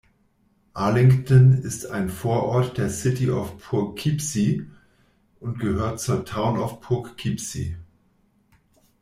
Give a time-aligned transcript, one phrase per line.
[0.73, 4.65] Arlington ist ein Vorort der City of Poughkeepsie
[5.39, 7.75] und gehört zur Town of Poughkeepsie.